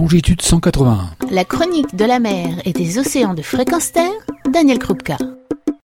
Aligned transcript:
longitude 0.00 0.40
181. 0.40 1.10
La 1.30 1.44
chronique 1.44 1.94
de 1.94 2.06
la 2.06 2.20
mer 2.20 2.62
et 2.64 2.72
des 2.72 2.98
océans 2.98 3.34
de 3.34 3.42
fréquence 3.42 3.92
terre, 3.92 4.10
Daniel 4.50 4.78
Krupka. 4.78 5.18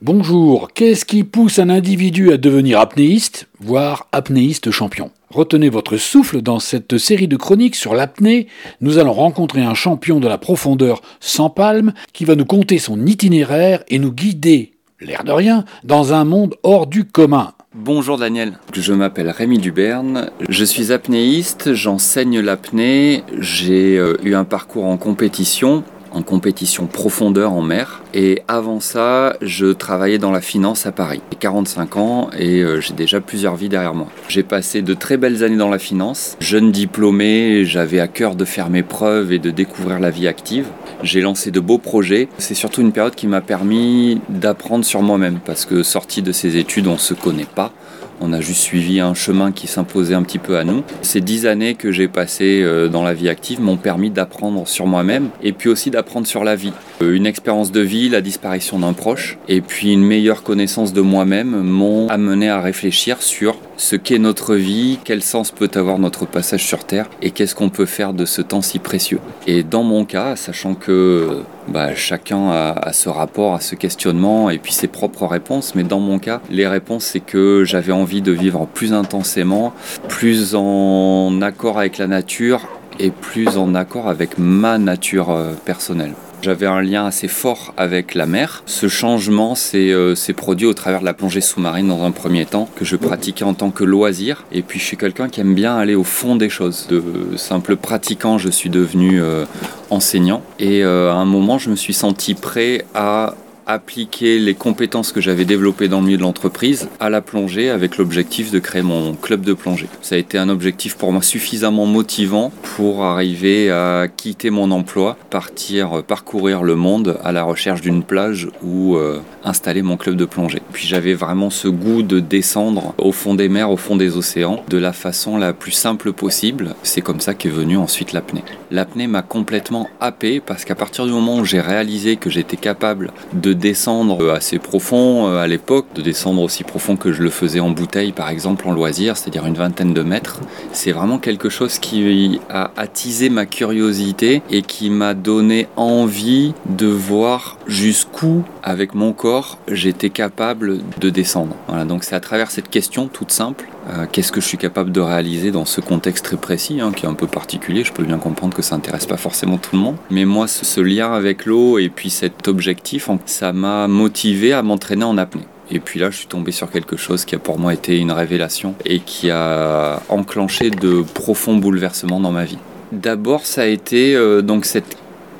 Bonjour, 0.00 0.72
qu'est-ce 0.72 1.04
qui 1.04 1.24
pousse 1.24 1.58
un 1.58 1.68
individu 1.68 2.32
à 2.32 2.38
devenir 2.38 2.80
apnéiste, 2.80 3.48
voire 3.60 4.08
apnéiste 4.12 4.70
champion? 4.70 5.10
Retenez 5.28 5.68
votre 5.68 5.98
souffle 5.98 6.40
dans 6.40 6.58
cette 6.58 6.96
série 6.96 7.28
de 7.28 7.36
chroniques 7.36 7.76
sur 7.76 7.94
l'apnée. 7.94 8.46
Nous 8.80 8.96
allons 8.96 9.12
rencontrer 9.12 9.60
un 9.60 9.74
champion 9.74 10.20
de 10.20 10.28
la 10.28 10.38
profondeur 10.38 11.02
sans 11.20 11.50
palme 11.50 11.92
qui 12.14 12.24
va 12.24 12.34
nous 12.34 12.46
conter 12.46 12.78
son 12.78 13.04
itinéraire 13.04 13.84
et 13.88 13.98
nous 13.98 14.12
guider, 14.12 14.72
l'air 15.00 15.22
de 15.22 15.32
rien, 15.32 15.66
dans 15.84 16.14
un 16.14 16.24
monde 16.24 16.54
hors 16.62 16.86
du 16.86 17.04
commun. 17.04 17.52
Bonjour 17.74 18.16
Daniel, 18.16 18.58
je 18.72 18.94
m'appelle 18.94 19.28
Rémi 19.28 19.58
Duberne, 19.58 20.30
je 20.48 20.64
suis 20.64 20.90
apnéiste, 20.90 21.74
j'enseigne 21.74 22.40
l'apnée, 22.40 23.24
j'ai 23.38 23.98
euh, 23.98 24.16
eu 24.22 24.34
un 24.34 24.44
parcours 24.44 24.86
en 24.86 24.96
compétition 24.96 25.84
en 26.12 26.22
compétition 26.22 26.86
profondeur 26.86 27.52
en 27.52 27.62
mer. 27.62 28.02
Et 28.14 28.42
avant 28.48 28.80
ça, 28.80 29.36
je 29.42 29.66
travaillais 29.66 30.18
dans 30.18 30.30
la 30.30 30.40
finance 30.40 30.86
à 30.86 30.92
Paris. 30.92 31.20
J'ai 31.30 31.38
45 31.38 31.96
ans 31.96 32.30
et 32.38 32.62
euh, 32.62 32.80
j'ai 32.80 32.94
déjà 32.94 33.20
plusieurs 33.20 33.56
vies 33.56 33.68
derrière 33.68 33.94
moi. 33.94 34.08
J'ai 34.28 34.42
passé 34.42 34.82
de 34.82 34.94
très 34.94 35.16
belles 35.16 35.44
années 35.44 35.56
dans 35.56 35.70
la 35.70 35.78
finance. 35.78 36.36
Jeune 36.40 36.72
diplômé, 36.72 37.64
j'avais 37.64 38.00
à 38.00 38.08
cœur 38.08 38.34
de 38.34 38.44
faire 38.44 38.70
mes 38.70 38.82
preuves 38.82 39.32
et 39.32 39.38
de 39.38 39.50
découvrir 39.50 40.00
la 40.00 40.10
vie 40.10 40.28
active. 40.28 40.66
J'ai 41.02 41.20
lancé 41.20 41.50
de 41.50 41.60
beaux 41.60 41.78
projets. 41.78 42.28
C'est 42.38 42.54
surtout 42.54 42.80
une 42.80 42.92
période 42.92 43.14
qui 43.14 43.26
m'a 43.26 43.40
permis 43.40 44.20
d'apprendre 44.28 44.84
sur 44.84 45.02
moi-même 45.02 45.38
parce 45.44 45.64
que 45.64 45.82
sorti 45.82 46.22
de 46.22 46.32
ces 46.32 46.56
études, 46.56 46.86
on 46.86 46.94
ne 46.94 46.98
se 46.98 47.14
connaît 47.14 47.46
pas. 47.46 47.72
On 48.20 48.32
a 48.32 48.40
juste 48.40 48.60
suivi 48.60 49.00
un 49.00 49.14
chemin 49.14 49.52
qui 49.52 49.66
s'imposait 49.66 50.14
un 50.14 50.22
petit 50.22 50.38
peu 50.38 50.58
à 50.58 50.64
nous. 50.64 50.82
Ces 51.02 51.20
dix 51.20 51.46
années 51.46 51.74
que 51.74 51.92
j'ai 51.92 52.08
passées 52.08 52.62
euh, 52.62 52.88
dans 52.88 53.02
la 53.02 53.14
vie 53.14 53.28
active 53.28 53.60
m'ont 53.60 53.76
permis 53.76 54.10
d'apprendre 54.10 54.66
sur 54.66 54.86
moi-même 54.86 55.28
et 55.42 55.52
puis 55.52 55.68
aussi 55.68 55.90
d'apprendre 55.90 56.26
sur 56.26 56.44
la 56.44 56.56
vie. 56.56 56.72
Euh, 57.02 57.14
une 57.14 57.26
expérience 57.26 57.70
de 57.70 57.80
vie, 57.80 58.08
la 58.08 58.20
disparition 58.20 58.78
d'un 58.80 58.92
proche 58.92 59.38
et 59.48 59.60
puis 59.60 59.92
une 59.92 60.04
meilleure 60.04 60.42
connaissance 60.42 60.92
de 60.92 61.00
moi-même 61.00 61.62
m'ont 61.62 62.08
amené 62.08 62.48
à 62.48 62.60
réfléchir 62.60 63.22
sur 63.22 63.56
ce 63.78 63.96
qu'est 63.96 64.18
notre 64.18 64.56
vie, 64.56 64.98
quel 65.04 65.22
sens 65.22 65.50
peut 65.50 65.70
avoir 65.74 65.98
notre 65.98 66.26
passage 66.26 66.66
sur 66.66 66.84
Terre 66.84 67.08
et 67.22 67.30
qu'est-ce 67.30 67.54
qu'on 67.54 67.70
peut 67.70 67.86
faire 67.86 68.12
de 68.12 68.24
ce 68.24 68.42
temps 68.42 68.60
si 68.60 68.78
précieux. 68.78 69.20
Et 69.46 69.62
dans 69.62 69.84
mon 69.84 70.04
cas, 70.04 70.36
sachant 70.36 70.74
que 70.74 71.42
bah, 71.68 71.94
chacun 71.94 72.50
a, 72.50 72.92
ce 72.92 73.08
rapport, 73.08 73.54
à 73.54 73.60
ce 73.60 73.76
questionnement 73.76 74.50
et 74.50 74.58
puis 74.58 74.72
ses 74.72 74.88
propres 74.88 75.26
réponses, 75.26 75.74
mais 75.74 75.84
dans 75.84 76.00
mon 76.00 76.18
cas, 76.18 76.40
les 76.50 76.66
réponses 76.66 77.04
c'est 77.04 77.20
que 77.20 77.64
j'avais 77.64 77.92
envie 77.92 78.20
de 78.20 78.32
vivre 78.32 78.66
plus 78.66 78.92
intensément, 78.92 79.72
plus 80.08 80.54
en 80.54 81.40
accord 81.40 81.78
avec 81.78 81.98
la 81.98 82.08
nature 82.08 82.68
et 82.98 83.10
plus 83.10 83.56
en 83.56 83.74
accord 83.76 84.08
avec 84.08 84.38
ma 84.38 84.78
nature 84.78 85.30
euh, 85.30 85.52
personnelle. 85.64 86.14
J'avais 86.40 86.66
un 86.66 86.80
lien 86.82 87.04
assez 87.04 87.26
fort 87.26 87.74
avec 87.76 88.14
la 88.14 88.26
mer. 88.26 88.62
Ce 88.64 88.86
changement 88.86 89.54
euh, 89.74 90.14
s'est 90.14 90.32
produit 90.32 90.66
au 90.66 90.74
travers 90.74 91.00
de 91.00 91.04
la 91.04 91.12
plongée 91.12 91.40
sous-marine 91.40 91.88
dans 91.88 92.04
un 92.04 92.12
premier 92.12 92.46
temps, 92.46 92.68
que 92.76 92.84
je 92.84 92.94
pratiquais 92.94 93.44
en 93.44 93.54
tant 93.54 93.70
que 93.70 93.82
loisir. 93.82 94.44
Et 94.52 94.62
puis 94.62 94.78
je 94.78 94.84
suis 94.84 94.96
quelqu'un 94.96 95.28
qui 95.28 95.40
aime 95.40 95.54
bien 95.54 95.76
aller 95.76 95.96
au 95.96 96.04
fond 96.04 96.36
des 96.36 96.48
choses. 96.48 96.86
De 96.88 97.02
simple 97.36 97.76
pratiquant, 97.76 98.38
je 98.38 98.50
suis 98.50 98.70
devenu 98.70 99.20
euh, 99.20 99.46
enseignant. 99.90 100.42
Et 100.60 100.84
euh, 100.84 101.10
à 101.10 101.14
un 101.14 101.24
moment, 101.24 101.58
je 101.58 101.70
me 101.70 101.76
suis 101.76 101.94
senti 101.94 102.34
prêt 102.34 102.84
à 102.94 103.34
appliquer 103.68 104.38
les 104.38 104.54
compétences 104.54 105.12
que 105.12 105.20
j'avais 105.20 105.44
développées 105.44 105.88
dans 105.88 106.00
le 106.00 106.06
milieu 106.06 106.16
de 106.16 106.22
l'entreprise 106.22 106.88
à 107.00 107.10
la 107.10 107.20
plongée 107.20 107.68
avec 107.68 107.98
l'objectif 107.98 108.50
de 108.50 108.58
créer 108.58 108.82
mon 108.82 109.14
club 109.14 109.42
de 109.42 109.52
plongée. 109.52 109.88
Ça 110.00 110.14
a 110.14 110.18
été 110.18 110.38
un 110.38 110.48
objectif 110.48 110.96
pour 110.96 111.12
moi 111.12 111.22
suffisamment 111.22 111.84
motivant 111.84 112.50
pour 112.76 113.04
arriver 113.04 113.70
à 113.70 114.06
quitter 114.08 114.48
mon 114.48 114.70
emploi, 114.70 115.18
partir 115.28 116.02
parcourir 116.02 116.62
le 116.62 116.76
monde 116.76 117.18
à 117.22 117.30
la 117.30 117.42
recherche 117.42 117.82
d'une 117.82 118.02
plage 118.02 118.48
où 118.62 118.96
euh, 118.96 119.20
installer 119.44 119.82
mon 119.82 119.98
club 119.98 120.16
de 120.16 120.24
plongée. 120.24 120.62
Puis 120.72 120.86
j'avais 120.86 121.12
vraiment 121.12 121.50
ce 121.50 121.68
goût 121.68 122.02
de 122.02 122.20
descendre 122.20 122.94
au 122.96 123.12
fond 123.12 123.34
des 123.34 123.50
mers, 123.50 123.70
au 123.70 123.76
fond 123.76 123.96
des 123.96 124.16
océans, 124.16 124.64
de 124.68 124.78
la 124.78 124.94
façon 124.94 125.36
la 125.36 125.52
plus 125.52 125.72
simple 125.72 126.14
possible. 126.14 126.74
C'est 126.82 127.02
comme 127.02 127.20
ça 127.20 127.34
qu'est 127.34 127.50
venue 127.50 127.76
ensuite 127.76 128.14
l'apnée. 128.14 128.44
L'apnée 128.70 129.06
m'a 129.06 129.22
complètement 129.22 129.90
happé 130.00 130.40
parce 130.40 130.64
qu'à 130.64 130.74
partir 130.74 131.04
du 131.04 131.12
moment 131.12 131.36
où 131.36 131.44
j'ai 131.44 131.60
réalisé 131.60 132.16
que 132.16 132.30
j'étais 132.30 132.56
capable 132.56 133.12
de 133.34 133.57
descendre 133.58 134.30
assez 134.30 134.58
profond 134.58 135.28
euh, 135.28 135.42
à 135.42 135.46
l'époque, 135.46 135.86
de 135.94 136.02
descendre 136.02 136.42
aussi 136.42 136.64
profond 136.64 136.96
que 136.96 137.12
je 137.12 137.22
le 137.22 137.30
faisais 137.30 137.60
en 137.60 137.70
bouteille 137.70 138.12
par 138.12 138.30
exemple 138.30 138.66
en 138.66 138.72
loisir, 138.72 139.16
c'est-à-dire 139.16 139.46
une 139.46 139.54
vingtaine 139.54 139.92
de 139.92 140.02
mètres. 140.02 140.40
C'est 140.72 140.92
vraiment 140.92 141.18
quelque 141.18 141.48
chose 141.48 141.78
qui 141.78 142.40
a 142.48 142.70
attisé 142.76 143.28
ma 143.28 143.44
curiosité 143.44 144.42
et 144.50 144.62
qui 144.62 144.90
m'a 144.90 145.14
donné 145.14 145.66
envie 145.76 146.54
de 146.66 146.86
voir 146.86 147.57
jusqu'où 147.68 148.42
avec 148.62 148.94
mon 148.94 149.12
corps 149.12 149.58
j'étais 149.70 150.10
capable 150.10 150.78
de 150.98 151.10
descendre. 151.10 151.54
Donc 151.86 152.02
c'est 152.02 152.16
à 152.16 152.20
travers 152.20 152.50
cette 152.50 152.70
question 152.70 153.08
toute 153.08 153.30
simple 153.30 153.68
euh, 153.90 154.06
qu'est-ce 154.10 154.32
que 154.32 154.40
je 154.40 154.46
suis 154.46 154.58
capable 154.58 154.92
de 154.92 155.00
réaliser 155.00 155.50
dans 155.50 155.64
ce 155.64 155.80
contexte 155.80 156.24
très 156.24 156.36
précis, 156.36 156.80
hein, 156.80 156.92
qui 156.94 157.06
est 157.06 157.08
un 157.08 157.14
peu 157.14 157.26
particulier. 157.26 157.84
Je 157.84 157.92
peux 157.92 158.02
bien 158.02 158.18
comprendre 158.18 158.54
que 158.54 158.60
ça 158.60 158.76
n'intéresse 158.76 159.06
pas 159.06 159.16
forcément 159.16 159.56
tout 159.56 159.76
le 159.76 159.80
monde. 159.80 159.96
Mais 160.10 160.24
moi, 160.24 160.46
ce, 160.46 160.80
lien 160.80 161.12
avec 161.12 161.46
l'eau 161.46 161.78
et 161.78 161.88
puis 161.88 162.10
cet 162.10 162.48
objectif, 162.48 163.08
ça 163.24 163.52
m'a 163.52 163.88
motivé 163.88 164.52
à 164.52 164.62
m'entraîner 164.62 165.04
en 165.04 165.16
apnée. 165.16 165.46
Et 165.70 165.80
puis 165.80 166.00
là, 166.00 166.10
je 166.10 166.18
suis 166.18 166.26
tombé 166.26 166.52
sur 166.52 166.70
quelque 166.70 166.96
chose 166.96 167.24
qui 167.24 167.34
a 167.34 167.38
pour 167.38 167.58
moi 167.58 167.74
été 167.74 167.98
une 167.98 168.12
révélation 168.12 168.74
et 168.84 169.00
qui 169.00 169.30
a 169.30 170.00
enclenché 170.08 170.70
de 170.70 171.02
profonds 171.14 171.56
bouleversements 171.56 172.20
dans 172.20 172.32
ma 172.32 172.44
vie. 172.44 172.58
D'abord, 172.92 173.44
ça 173.44 173.62
a 173.62 173.66
été 173.66 174.14
euh, 174.14 174.40
donc 174.42 174.64
cette 174.64 174.96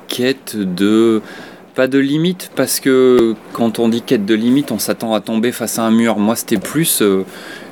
quête 0.08 0.56
de 0.56 1.22
pas 1.78 1.86
de 1.86 2.00
limite 2.00 2.50
parce 2.56 2.80
que 2.80 3.36
quand 3.52 3.78
on 3.78 3.88
dit 3.88 4.02
quête 4.02 4.26
de 4.26 4.34
limite, 4.34 4.72
on 4.72 4.80
s'attend 4.80 5.14
à 5.14 5.20
tomber 5.20 5.52
face 5.52 5.78
à 5.78 5.84
un 5.84 5.92
mur. 5.92 6.18
Moi, 6.18 6.34
c'était 6.34 6.56
plus 6.56 7.02
euh, 7.02 7.24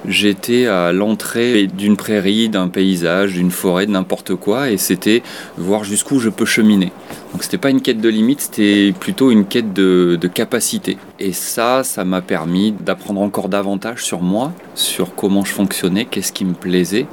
j'étais 0.09 0.67
à 0.67 0.93
l'entrée 0.93 1.67
d'une 1.67 1.97
prairie, 1.97 2.49
d'un 2.49 2.69
paysage, 2.69 3.33
d'une 3.33 3.51
forêt, 3.51 3.87
de 3.87 3.91
n'importe 3.91 4.35
quoi, 4.35 4.71
et 4.71 4.77
c'était 4.77 5.23
voir 5.57 5.85
jusqu'où 5.85 6.19
je 6.19 6.29
peux 6.29 6.45
cheminer. 6.45 6.93
Donc 7.33 7.43
c'était 7.43 7.59
pas 7.59 7.71
une 7.71 7.83
quête 7.83 8.01
de 8.01 8.09
limite, 8.09 8.41
c'était 8.41 8.95
plutôt 8.99 9.31
une 9.31 9.45
quête 9.45 9.73
de, 9.73 10.19
capacité. 10.33 10.97
Et 11.19 11.33
ça, 11.33 11.83
ça 11.83 12.05
m'a 12.05 12.21
permis 12.21 12.73
d'apprendre 12.73 13.21
encore 13.21 13.49
davantage 13.49 14.05
sur 14.05 14.23
moi, 14.23 14.53
sur 14.75 15.15
comment 15.15 15.45
je 15.45 15.53
fonctionnais, 15.53 16.05
qu'est-ce 16.05 16.33
qui 16.33 16.45
me 16.45 16.55
plaisait, 16.55 17.07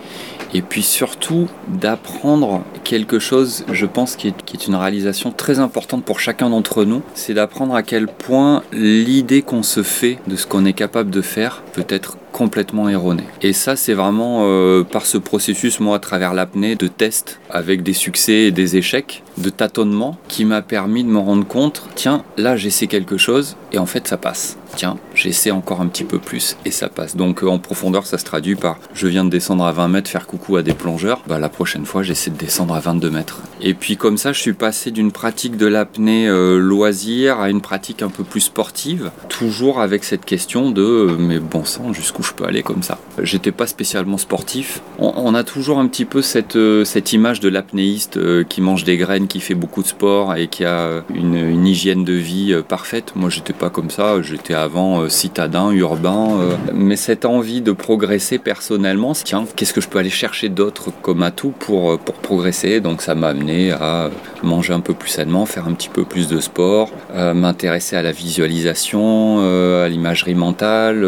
et 0.54 0.62
puis 0.62 0.84
surtout 0.84 1.48
d'apprendre 1.68 2.64
quelque 2.84 3.20
chose, 3.20 3.66
je 3.72 3.86
pense, 3.86 4.16
qui 4.16 4.28
est, 4.28 4.68
une 4.68 4.75
réalisation 4.75 5.31
très 5.31 5.60
importante 5.60 6.04
pour 6.04 6.20
chacun 6.20 6.50
d'entre 6.50 6.82
c'est 7.13 7.33
d'apprendre 7.33 7.75
à 7.75 7.83
quel 7.83 8.07
point 8.07 8.63
l'idée 8.71 9.41
qu'on 9.41 9.63
se 9.63 9.83
fait 9.83 10.19
de 10.27 10.35
ce 10.35 10.47
qu'on 10.47 10.66
est 10.66 10.73
capable 10.73 11.09
de 11.09 11.21
faire 11.21 11.61
peut 11.73 11.85
être 11.89 12.17
complètement 12.33 12.89
erronée. 12.89 13.27
Et 13.41 13.53
ça, 13.53 13.77
c'est 13.77 13.94
vraiment 13.94 14.41
euh, 14.41 14.83
par 14.83 15.05
ce 15.05 15.17
processus, 15.17 15.79
moi, 15.79 15.95
à 15.95 15.99
travers 15.99 16.33
l'apnée, 16.33 16.75
de 16.75 16.88
tests 16.88 17.39
avec 17.49 17.83
des 17.83 17.94
succès 17.94 18.47
et 18.47 18.51
des 18.51 18.75
échecs, 18.75 19.23
de 19.38 19.49
tâtonnement, 19.49 20.17
qui 20.27 20.44
m'a 20.44 20.61
permis 20.61 21.05
de 21.05 21.09
me 21.09 21.19
rendre 21.19 21.47
compte, 21.47 21.83
tiens, 21.95 22.25
là, 22.35 22.57
j'essaie 22.57 22.88
quelque 22.88 23.17
chose, 23.17 23.55
et 23.71 23.77
en 23.77 23.85
fait, 23.85 24.07
ça 24.07 24.17
passe 24.17 24.57
tiens, 24.75 24.97
j'essaie 25.16 25.51
encore 25.51 25.81
un 25.81 25.88
petit 25.88 26.03
peu 26.03 26.19
plus 26.19 26.57
et 26.66 26.71
ça 26.71 26.89
passe. 26.89 27.16
Donc 27.16 27.44
euh, 27.44 27.47
en 27.47 27.59
profondeur, 27.59 28.05
ça 28.05 28.17
se 28.17 28.25
traduit 28.25 28.55
par 28.55 28.77
je 28.94 29.07
viens 29.07 29.23
de 29.23 29.29
descendre 29.29 29.63
à 29.63 29.71
20 29.71 29.88
mètres, 29.88 30.09
faire 30.09 30.27
coucou 30.27 30.57
à 30.57 30.63
des 30.63 30.73
plongeurs. 30.73 31.21
Bah, 31.27 31.39
la 31.39 31.50
prochaine 31.50 31.85
fois, 31.85 32.03
j'essaie 32.03 32.31
de 32.31 32.38
descendre 32.38 32.73
à 32.73 32.79
22 32.79 33.09
mètres. 33.09 33.41
Et 33.61 33.73
puis 33.73 33.97
comme 33.97 34.17
ça, 34.17 34.33
je 34.33 34.39
suis 34.39 34.53
passé 34.53 34.91
d'une 34.91 35.11
pratique 35.11 35.57
de 35.57 35.67
l'apnée 35.67 36.27
euh, 36.27 36.57
loisir 36.57 37.39
à 37.39 37.50
une 37.50 37.61
pratique 37.61 38.01
un 38.01 38.09
peu 38.09 38.23
plus 38.23 38.41
sportive, 38.41 39.11
toujours 39.29 39.79
avec 39.79 40.03
cette 40.03 40.25
question 40.25 40.71
de 40.71 41.15
mais 41.17 41.39
bon 41.39 41.65
sang, 41.65 41.94
jusqu'où 41.94 42.22
je 42.23 42.34
peux 42.34 42.45
aller 42.45 42.63
comme 42.63 42.84
ça. 42.84 42.97
J'étais 43.22 43.51
pas 43.51 43.67
spécialement 43.67 44.17
sportif. 44.17 44.81
On, 45.00 45.34
a 45.35 45.44
toujours 45.44 45.79
un 45.79 45.88
petit 45.88 46.06
peu 46.06 46.22
cette, 46.22 46.57
cette 46.85 47.13
image 47.13 47.39
de 47.39 47.50
l'apnéiste 47.50 48.19
qui 48.45 48.61
mange 48.61 48.83
des 48.83 48.98
graines, 48.98 49.27
qui 49.27 49.39
fait 49.39 49.56
beaucoup 49.56 49.81
de 49.81 49.88
sport 49.88 50.36
et 50.36 50.48
qui 50.48 50.65
a 50.65 51.03
une, 51.13 51.65
hygiène 51.65 52.03
de 52.03 52.13
vie 52.13 52.56
parfaite. 52.68 53.13
Moi, 53.15 53.30
j'étais 53.30 53.53
pas 53.53 53.69
comme 53.69 53.89
ça. 53.89 54.21
J'étais 54.21 54.53
avant 54.53 55.01
euh, 55.01 55.09
citadin, 55.09 55.71
urbain. 55.71 56.39
Euh, 56.39 56.56
mais 56.74 56.95
cette 56.95 57.25
envie 57.25 57.62
de 57.62 57.71
progresser 57.71 58.38
personnellement, 58.38 59.13
tiens, 59.13 59.45
qu'est-ce 59.56 59.74
que 59.74 59.81
je 59.81 59.88
peux 59.88 60.00
aller 60.00 60.09
chercher 60.09 60.50
d'autre 60.50 60.92
comme 61.01 61.24
atout 61.24 61.53
pour, 61.59 61.92
euh, 61.92 61.98
pour 61.98 62.15
progresser? 62.15 62.80
Donc 62.80 63.01
ça 63.01 63.15
m'a 63.15 63.30
amené 63.30 63.71
à 63.71 64.09
manger 64.44 64.74
un 64.74 64.80
peu 64.80 64.94
plus 64.94 65.10
sainement, 65.10 65.45
faire 65.45 65.68
un 65.68 65.74
petit 65.74 65.90
peu 65.90 66.04
plus 66.04 66.28
de 66.28 66.40
sport, 66.40 66.90
m'intéresser 67.13 67.95
à 67.95 68.01
la 68.01 68.12
visualisation, 68.12 69.40
à 69.84 69.90
l'imagerie 69.90 70.36
mentale, 70.36 71.06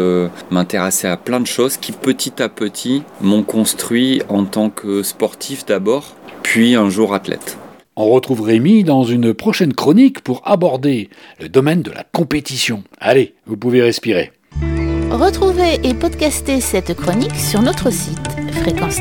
m'intéresser 0.50 1.06
à 1.06 1.16
plein 1.16 1.40
de 1.40 1.46
choses 1.46 1.76
qui 1.76 1.92
petit 1.92 2.42
à 2.42 2.48
petit 2.48 3.02
m'ont 3.20 3.42
construit 3.42 4.22
en 4.28 4.44
tant 4.44 4.70
que 4.70 5.02
sportif 5.02 5.66
d'abord, 5.66 6.16
puis 6.42 6.74
un 6.74 6.88
jour 6.88 7.14
athlète. 7.14 7.58
On 7.96 8.10
retrouve 8.10 8.42
Rémi 8.42 8.84
dans 8.84 9.04
une 9.04 9.32
prochaine 9.32 9.72
chronique 9.72 10.20
pour 10.20 10.42
aborder 10.44 11.08
le 11.40 11.48
domaine 11.48 11.80
de 11.82 11.90
la 11.90 12.04
compétition. 12.04 12.82
Allez, 13.00 13.34
vous 13.46 13.56
pouvez 13.56 13.80
respirer. 13.80 14.32
Retrouvez 15.10 15.80
et 15.82 15.94
podcastez 15.94 16.60
cette 16.60 16.94
chronique 16.94 17.36
sur 17.36 17.62
notre 17.62 17.90
site 17.90 18.18
fréquence 18.52 18.98